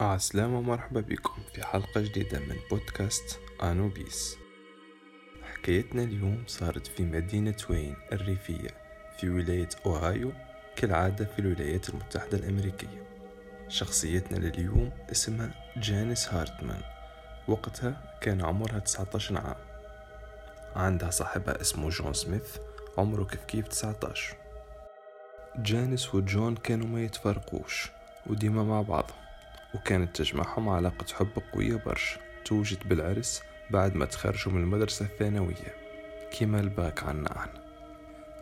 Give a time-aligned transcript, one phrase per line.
[0.00, 4.36] عسلامة ومرحبا بكم في حلقة جديدة من بودكاست آنوبيس.
[5.42, 8.68] حكايتنا اليوم صارت في مدينة وين الريفية
[9.18, 10.32] في ولاية أوهايو
[10.76, 13.06] كالعادة في الولايات المتحدة الأمريكية.
[13.68, 16.82] شخصيتنا لليوم اسمها جانيس هارتمان.
[17.48, 19.56] وقتها كان عمرها 19 عام.
[20.76, 22.56] عندها صاحبها اسمه جون سميث
[22.98, 24.36] عمره كيف كيف 19
[25.56, 27.90] جانيس وجون كانوا ما يتفرقوش
[28.26, 29.27] وديما مع بعضهم.
[29.74, 32.20] وكانت تجمعهم علاقة حب قوية برشا.
[32.44, 35.74] توجد بالعرس بعد ما تخرجوا من المدرسة الثانوية.
[36.30, 37.62] كيما الباك عنا إحنا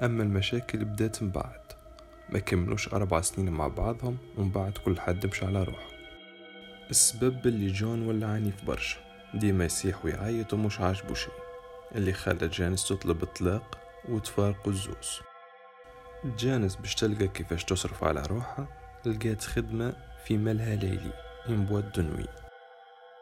[0.03, 1.61] أما المشاكل بدات من بعد.
[2.31, 5.89] ما كملوش أربع سنين مع بعضهم ومن بعد كل حد مشى على روحه.
[6.91, 8.99] السبب اللي جون ولا عنيف برشا.
[9.35, 11.31] ديما يصيح ويعيط ومش عاجبو شي
[11.95, 15.21] اللي خلى جانس تطلب الطلاق وتفارقوا الزوز.
[16.39, 18.67] جانس باش تلقى كيفاش تصرف على روحها
[19.05, 21.11] لقات خدمة في ملهى ليلي
[21.49, 22.27] من بواد دنوي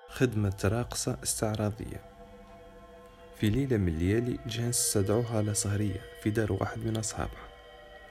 [0.08, 2.00] خدمة راقصة استعراضية.
[3.40, 7.48] في ليلة من الليالي جانس استدعوها على سهرية في دار واحد من أصحابها.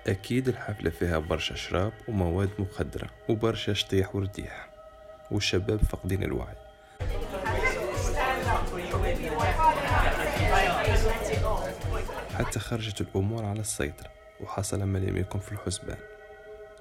[0.08, 4.70] أكيد الحفلة فيها برشا شراب ومواد مخدرة وبرشا شطيح ورديح
[5.32, 6.56] والشباب فاقدين الوعي.
[12.34, 15.98] حتى خرجت الأمور على السيطرة وحصل ما لم يكن في الحسبان.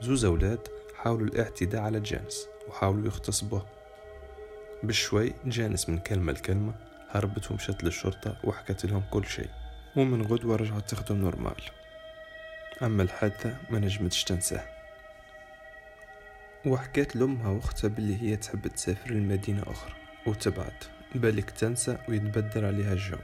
[0.00, 0.68] زوز أولاد
[1.02, 3.66] حاولوا الاعتداء على جانس وحاولوا يغتصبوه.
[4.82, 6.74] بشوي جانس من كلمة لكلمة
[7.10, 9.48] هربت ومشت للشرطة وحكت لهم كل شيء.
[9.96, 11.62] ومن غدوة رجعت تخدم نورمال
[12.82, 14.64] أما الحادثة ما نجمتش تنساه.
[16.66, 19.94] وحكيت لأمها وأختها باللي هي تحب تسافر لمدينة أخرى.
[20.26, 20.76] وتبعد.
[21.14, 23.18] بالك تنسى ويتبدل عليها الجو.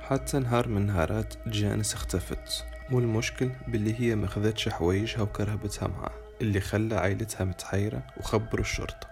[0.00, 2.69] حتى نهار من نهارات جانس اختفت.
[2.92, 9.08] والمشكل باللي هي مخذتش حوايجها وكرهبتها معاه اللي خلى عائلتها متحيرة وخبروا الشرطة.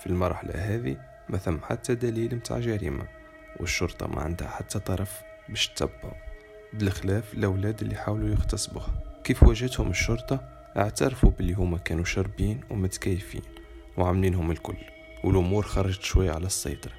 [0.00, 0.96] في المرحلة هذه
[1.28, 3.06] ما ثم حتى دليل متاع جريمة
[3.60, 6.14] والشرطة ما عندها حتى طرف باش تتبعوا
[6.72, 9.20] بالخلاف الأولاد اللي حاولوا يغتصبوها.
[9.24, 10.40] كيف واجهتهم الشرطة؟
[10.76, 13.42] اعترفوا باللي هما كانوا شاربين ومتكيفين
[13.96, 14.76] وعاملينهم الكل
[15.24, 16.92] والأمور خرجت شوية على السيطرة.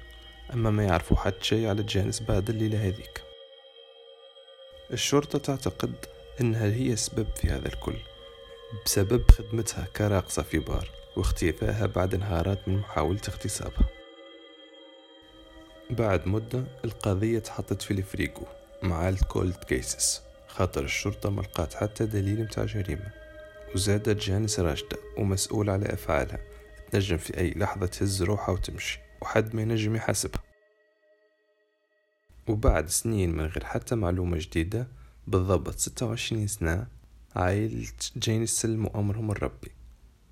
[0.54, 3.33] أما ما يعرفوا حد شيء على جانس بعد الليلة هذيك.
[4.94, 5.94] الشرطة تعتقد
[6.40, 7.96] أنها هي السبب في هذا الكل
[8.84, 13.88] بسبب خدمتها كراقصة في بار واختفائها بعد نهارات من محاولة اغتصابها.
[15.90, 18.42] بعد مدة القضية تحطت في الفريقو
[18.82, 23.10] مع ال cold cases خاطر الشرطة ملقات حتى دليل متاع جريمة.
[23.74, 26.38] وزادت جانس راشدة ومسؤولة على أفعالها
[26.92, 30.43] تنجم في أي لحظة تهز روحها وتمشي وحد ما ينجم يحاسبها.
[32.48, 34.88] وبعد سنين من غير حتى معلومة جديدة
[35.26, 36.86] بالضبط ستة وعشرين سنة
[37.36, 39.70] عائلة جينيس سلموا أمرهم لربي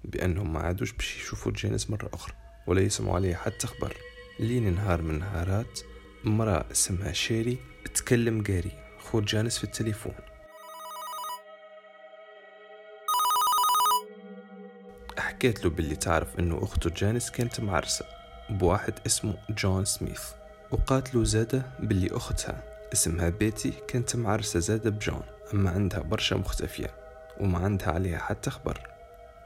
[0.05, 2.35] بأنهم ما عادوش باش يشوفوا جينيس مرة أخرى
[2.67, 3.97] ولا يسمعوا عليها حتى خبر.
[4.41, 5.81] لين نهار من نهارات
[6.25, 7.59] مرأة اسمها شيري
[7.95, 10.15] تكلم جاري خو جانس في التليفون.
[15.19, 18.05] حكيت له باللي تعرف إنه أخته جانس كانت معرسة
[18.51, 20.42] بواحد اسمه جون سميث.
[20.73, 22.63] وقالت له زادة باللي أختها.
[22.93, 25.23] اسمها بيتي كانت معرسة زادة بجون
[25.55, 26.91] أما عندها برشا مختفية
[27.41, 28.81] وما عندها عليها حتى خبر.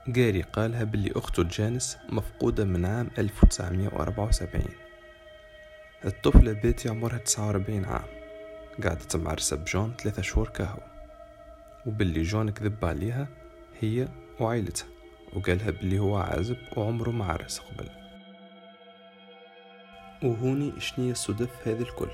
[0.08, 4.64] جاري قالها باللي أخته جانس مفقودة من عام 1974
[6.04, 8.08] الطفلة بيتي عمرها 49 عام
[8.84, 10.78] قعدت معرسة بجون ثلاثة شهور كهو.
[11.86, 13.28] وباللي جون كذب عليها
[13.80, 14.08] هي
[14.40, 14.86] وعائلتها
[15.32, 18.05] وقالها باللي هو عازب وعمره ما عرس قبل.
[20.22, 22.10] وهوني شنية الصدف هذه الكل.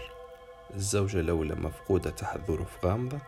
[0.74, 3.18] الزوجة الأولى مفقودة تحت ظروف غامضة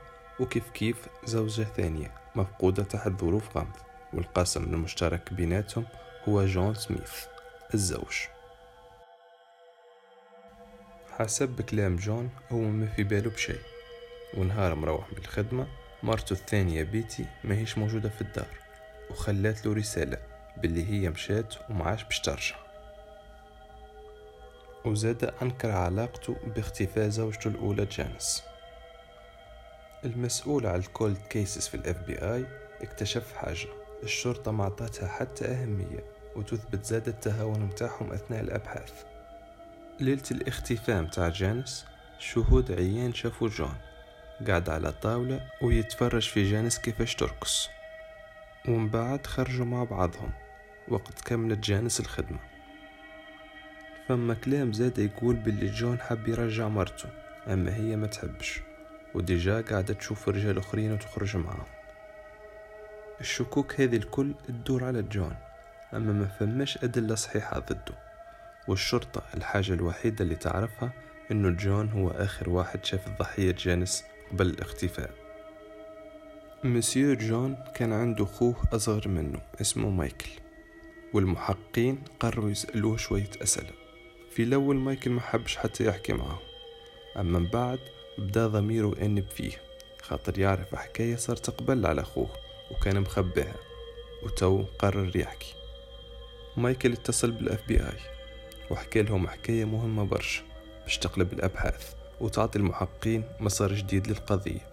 [0.40, 3.84] وكيف كيف زوجة ثانية مفقودة تحت ظروف غامضة.
[4.12, 5.84] والقاسم المشترك بيناتهم
[6.28, 7.24] هو جون سميث
[7.74, 8.26] الزوج.
[11.18, 13.56] حسب كلام جون هو ما في باله بشي
[14.36, 15.66] ونهار مروح من الخدمة
[16.02, 18.48] مرته الثانية بيتي ما هيش موجودة في الدار
[19.10, 20.18] وخلات له رسالة
[20.56, 22.63] باللي هي مشات ومعاش باش ترجع.
[24.84, 28.42] وزاد أنكر علاقته باختفاء زوجته الأولى جانس.
[30.04, 32.46] المسؤول على ال cold cases في ال FBI
[32.82, 33.68] اكتشف حاجة.
[34.02, 36.04] الشرطة ما عطاتها حتى أهمية
[36.36, 39.04] وتثبت زاد التهاون متاعهم أثناء الأبحاث.
[40.00, 41.86] ليلة الاختفاء متاع جانس
[42.18, 43.74] شهود عيان شافوا جون
[44.46, 47.68] قاعد على طاولة ويتفرج في جانس كيفاش ترقص.
[48.68, 50.30] ومن بعد خرجوا مع بعضهم
[50.88, 52.53] وقت كملت جانس الخدمة.
[54.08, 57.08] فما كلام زاد يقول باللي جون حب يرجع مرته
[57.48, 58.60] أما هي ما تحبش
[59.14, 61.66] وديجا قاعدة تشوف رجال أخرين وتخرج معاهم.
[63.20, 65.36] الشكوك هذه الكل تدور على جون
[65.94, 67.94] أما ما فماش أدلة صحيحة ضده.
[68.68, 70.92] والشرطة الحاجة الوحيدة اللي تعرفها
[71.30, 75.10] إنه جون هو آخر واحد شاف الضحية جانس قبل الاختفاء.
[76.64, 80.30] مسيو جون كان عنده أخوه أصغر منه اسمه مايكل
[81.12, 83.83] والمحققين قرروا يسألوه شوية أسئلة.
[84.34, 86.40] في الأول مايكل ما حبش حتى يحكي معه.
[87.16, 87.78] أما من بعد
[88.18, 89.52] بدا ضميره يأنب فيه
[90.02, 92.28] خاطر يعرف حكاية صارت قبل على أخوه
[92.70, 93.54] وكان مخبيها
[94.22, 95.54] وتو قرر يحكي.
[96.56, 97.98] مايكل اتصل بال FBI
[98.70, 100.42] وحكى لهم حكاية مهمة برشا
[100.82, 104.68] باش تقلب الأبحاث وتعطي المحققين مسار جديد للقضية.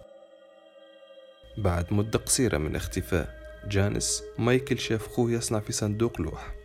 [1.58, 6.61] بعد مدة قصيرة من اختفاء جانس مايكل شاف خوه يصنع في صندوق لوح.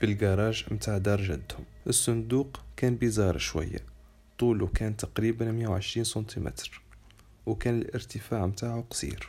[0.00, 1.64] في الجراج متاع دار جدهم.
[1.86, 3.84] الصندوق كان بيزار شوية.
[4.38, 6.82] طوله كان تقريبا 120 سنتيمتر.
[7.46, 9.28] وكان الارتفاع متاعه قصير.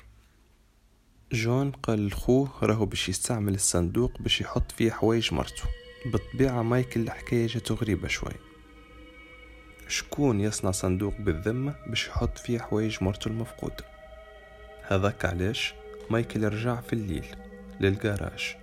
[1.31, 5.63] جون قال لخوه راهو باش يستعمل الصندوق باش يحط فيه حوايج مرته.
[6.05, 8.33] بالطبيعة مايكل الحكاية جاتو غريبة شوي.
[9.87, 13.85] شكون يصنع صندوق بالذمة باش يحط فيه حوايج مرته المفقودة؟
[14.87, 15.73] هذاك علاش؟
[16.09, 17.25] مايكل رجع في الليل
[17.79, 18.60] للجراج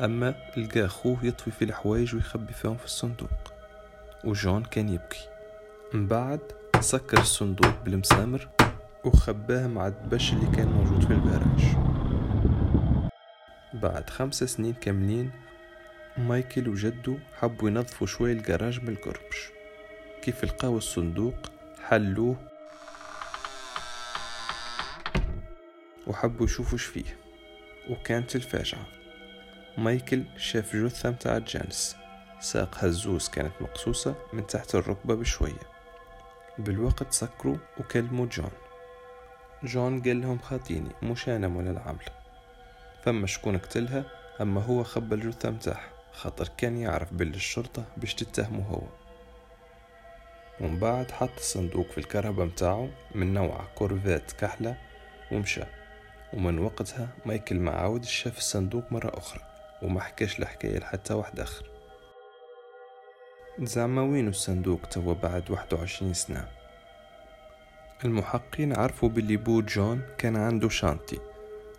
[0.00, 3.30] أما لقى خوه يطفي في الحوايج ويخبي فيهم في الصندوق
[4.24, 5.28] وجون كان يبكي.
[5.94, 6.40] من بعد
[6.80, 8.48] سكر الصندوق بالمسامر
[9.04, 11.92] وخباه مع الدبش اللي كان موجود في الجراج
[13.74, 15.30] بعد خمس سنين كاملين
[16.18, 19.50] مايكل وجده حبوا ينظفوا شوي الجراج من القربش.
[20.22, 21.34] كيف لقاو الصندوق
[21.84, 22.36] حلوة.
[26.06, 27.18] وحبوا يشوفوا فيه.
[27.90, 28.86] وكانت الفاجعة.
[29.78, 31.96] مايكل شاف جثة متاع جانس.
[32.40, 35.72] ساق هزوز كانت مقصوصة من تحت الركبة بشوية.
[36.58, 38.50] بالوقت سكروا وكلموا جون.
[39.64, 42.04] جون قال لهم خاطيني مش أنا مول العمل
[43.04, 44.04] فما شكون قتلها؟
[44.40, 48.82] أما هو خبى الجثة متاعها خاطر كان يعرف باللي الشرطة باش تتهمه هو.
[50.60, 54.76] ومن بعد حط الصندوق في الكرهبة متاعه من نوع كورفات كحلة
[55.32, 55.62] ومشى.
[56.32, 59.51] ومن وقتها مايكل ما عاود شاف الصندوق مرة أخرى.
[59.82, 61.64] وما حكاش الحكاية لحتى واحد آخر.
[63.58, 66.48] زعما وين الصندوق توا بعد واحد وعشرين سنة؟
[68.04, 71.18] المحققين عرفوا باللي بو جون كان عنده chantier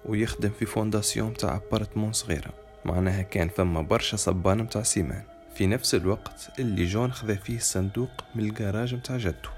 [0.05, 2.53] ويخدم في fondation متاع appartement صغيرة.
[2.85, 5.23] معناها كان فما برشا صبان متاع ciment.
[5.55, 9.49] في نفس الوقت اللي جون خذا فيه الصندوق من الجراج متاع جدو.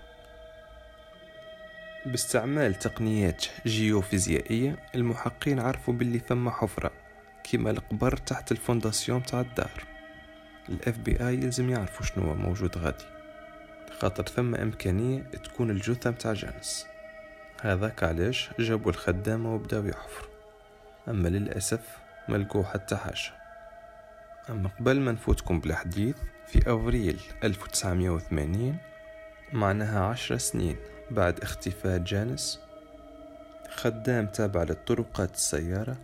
[2.05, 7.04] باستعمال تقنيات جيوفيزيائية المحققين عرفوا باللي ثم حفرة.
[7.45, 9.83] كيما القبر تحت ال fondation متاع الدار.
[10.69, 13.05] ال FBI يلزم يعرفوا شنو موجود غادي
[13.99, 16.87] خاطر ثم إمكانية تكون الجثة متاع جانس.
[17.61, 20.29] هذاك علاش جابوا الخدامة وبداو يحفروا.
[21.07, 21.97] أما للأسف
[22.29, 23.33] ملقوا حتى حاجة.
[24.49, 26.15] أما قبل ما نفوتكم بالحديث
[26.47, 28.77] في أفريل 1980
[29.53, 30.75] معناها عشر سنين
[31.11, 32.59] بعد اختفاء جانس
[33.69, 35.97] خدام تابع للطرقات السيارة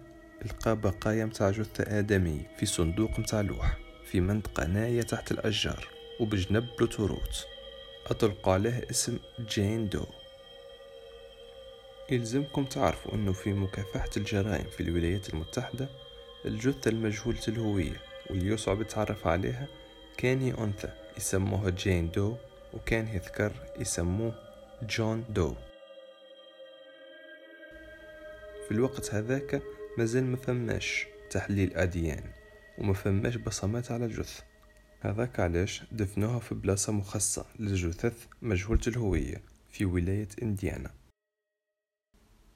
[0.46, 5.88] لقى بقايا متاع جثة آدمي في صندوق متاع لوح في منطقة نائية تحت الأشجار
[6.20, 7.46] وبجنب l'autoroute.
[8.08, 10.06] أطلقوا عليه اسم جين دو.
[12.12, 15.90] يلزمكم تعرفوا أنه في مكافحة الجرائم في الولايات المتحدة
[16.46, 19.68] الجثة المجهولة الهوية واللي يصعب التعرف عليها
[20.18, 22.36] كان هي أنثى يسموها جين دو
[22.74, 24.34] وكان هي ذكر يسموه
[24.90, 25.56] جون دو.
[28.68, 29.62] في الوقت هذاك
[29.98, 32.24] مازال ما فماش تحليل ADN
[32.78, 34.44] وما فماش بصمات على الجثة
[35.02, 40.92] هذاك علاش دفنوها في بلاصة مخصصة للجثث مجهولة الهوية في ولاية إنديانا.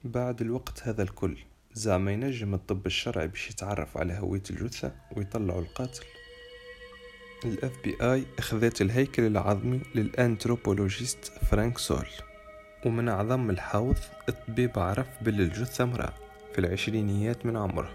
[0.04, 1.36] بعد الوقت هذا الكل
[1.74, 6.04] زعما ينجم الطب الشرعي باش يتعرف على هوية الجثة ويطلعوا القاتل.
[7.44, 12.06] ال FBI أخذت الهيكل العظمي لل anthropologist فرانك سول
[12.86, 16.25] ومن عظم الحوض الطبيب عرف بلي الجثة امرأة
[16.56, 17.92] في العشرينيات من عمرها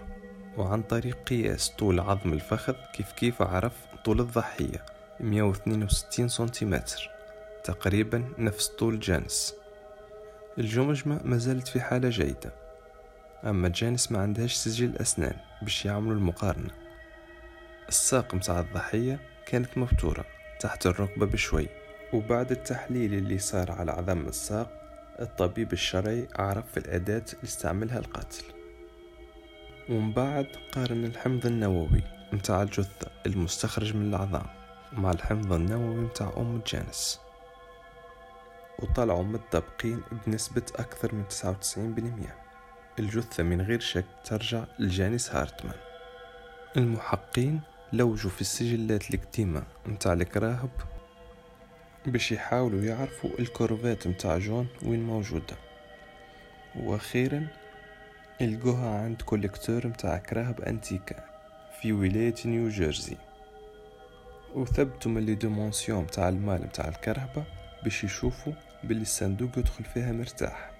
[0.56, 3.72] وعن طريق قياس طول عظم الفخذ كيف كيف عرف
[4.04, 4.84] طول الضحية
[5.20, 7.10] 162 سنتيمتر
[7.64, 9.54] تقريبا نفس طول جانس.
[10.58, 12.52] الجمجمة ما زالت في حالة جيدة
[13.44, 16.70] أما جانس ما عندهاش سجل أسنان باش يعملوا المقارنة.
[17.88, 20.24] الساق متاع الضحية كانت مبتورة
[20.60, 21.68] تحت الركبة بشوي
[22.12, 24.81] وبعد التحليل اللي صار على عظم الساق
[25.22, 28.44] الطبيب الشرعي عرف في الأداة اللي استعملها القاتل.
[29.88, 32.02] ومن بعد قارن الحمض النووي
[32.32, 34.46] متاع الجثة المستخرج من العظام
[34.92, 37.20] مع الحمض النووي متاع أم جانس
[38.78, 45.76] وطلعوا متطابقين بنسبة أكثر من 99% الجثة من غير شك ترجع لجانيس هارتمان.
[46.76, 47.60] المحققين
[47.92, 50.70] لوجوا في السجلات القديمة متاع الكراهب
[52.06, 55.56] باش يحاولوا يعرفوا الكورفات متاع جون وين موجودة.
[56.76, 57.46] وأخيرا
[58.40, 61.24] لقوها عند collector متاع كراهب أنتيكا
[61.80, 63.16] في ولاية نيو جيرسي.
[64.54, 67.44] وثبتوا من les dimensions متاع la malle متاع الكرهبة
[67.84, 68.52] باش يشوفوا
[68.84, 70.70] باللي الصندوق يدخل فيها مرتاح.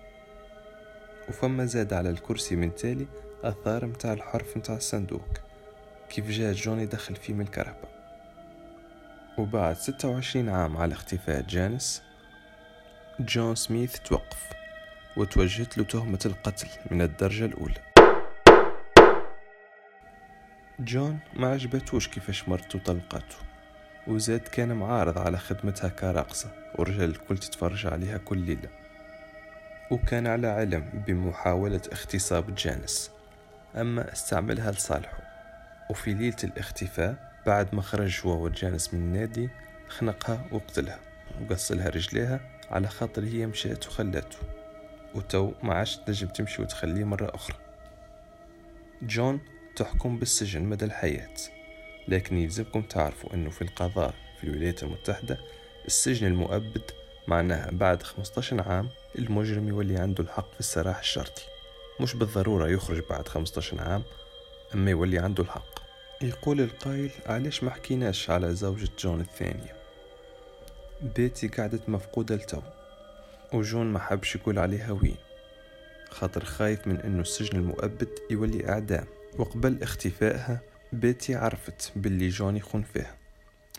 [1.29, 3.07] وفما زاد على الكرسي من تالي
[3.45, 5.29] أثار متاع الحرف متاع الصندوق.
[6.11, 8.02] كيف جاء جون يدخل فيه من الكرهبة
[9.39, 12.03] وبعد ستة وعشرين عام على اختفاء جانس
[13.21, 14.51] جون سميث توقف
[15.17, 17.81] وتوجهت له تهمة القتل من الدرجة الأولى.
[20.81, 23.37] جون ما عجبتوش كيفاش مرته طلقته
[24.07, 28.69] وزاد كان معارض على خدمتها كراقصة ورجال الكل تتفرج عليها كل ليلة.
[29.91, 33.11] وكان على علم بمحاولة اغتصاب جانس
[33.77, 35.19] أما استعملها لصالحه.
[35.91, 39.49] وفي ليلة الاختفاء بعد ما خرج هو وجانس من النادي
[39.89, 41.01] خنقها وقتلها
[41.41, 44.39] وقصلها رجليها على خاطر هي مشات وخلاته
[45.15, 47.57] وتو ما عادش تنجم تمشي وتخليه مرة أخرى.
[49.03, 49.41] جون
[49.77, 51.35] تحكم بالسجن مدى الحياة
[52.09, 55.39] لكن يلزمكم تعرفوا أنه في القضاء في الولايات المتحدة
[55.87, 56.91] السجن المؤبد
[57.29, 61.43] معناها بعد 15 عام المجرم يولي عنده الحق في السراح الشرطي.
[62.01, 64.03] مش بالضرورة يخرج بعد 15 عام
[64.75, 65.82] أما يولي عنده الحق.
[66.23, 69.77] يقول القايل علاش ما حكيناش على زوجة جون الثانية؟
[71.17, 72.63] بيتي قعدت مفقودة لتو
[73.53, 75.17] وجون ما حبش يقول عليها وين
[76.11, 79.07] خاطر خايف من إنه السجن المؤبد يولي إعدام.
[79.39, 80.61] وقبل اختفائها
[80.93, 83.17] بيتي عرفت باللي جون يخون فيها.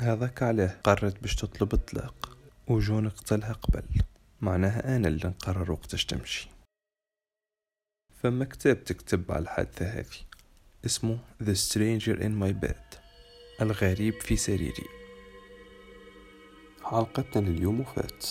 [0.01, 3.83] هذاك علاه قررت باش تطلب الطلاق وجون قتلها قبل.
[4.41, 6.49] معناها أنا اللي نقرر وقتاش تمشي.
[8.23, 10.32] فما كتاب تكتب على الحادثة هذه.
[10.85, 12.97] اسمه The Stranger in My Bed
[13.61, 14.85] الغريب في سريري.
[16.83, 18.25] حلقتنا لليوم وفات.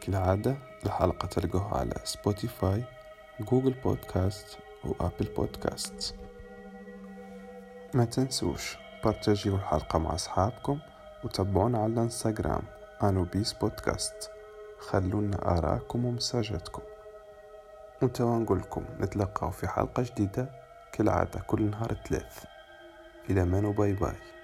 [0.00, 2.84] كالعادة الحلقة تلقوها على سبوتيفاي
[3.40, 6.14] جوجل بودكاست وابل بودكاست
[7.94, 10.78] ما تنسوش بارتاجيو الحلقة مع أصحابكم
[11.24, 12.62] وتابعونا على الإنستغرام
[13.02, 14.30] أنوبيس بودكاست
[14.78, 16.82] خلونا آراءكم ومساجاتكم
[18.02, 20.65] وتوا نقولكم نتلقاو في حلقة جديدة.
[20.92, 22.44] كالعادة كل نهار ثلاث.
[23.30, 24.35] إلى مانو bye bye.